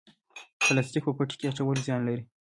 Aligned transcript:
پلاستیک 0.61 1.03
په 1.07 1.11
پټي 1.17 1.35
کې 1.39 1.49
اچول 1.49 1.77
زیان 1.85 2.01
لري؟ 2.07 2.23